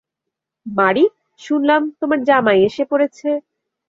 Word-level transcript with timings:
মারি, 0.65 1.05
শুনলাম 1.41 1.81
তোমার 1.99 2.19
জামাই 2.27 2.59
এসে 2.67 2.83
পড়েছে। 2.91 3.29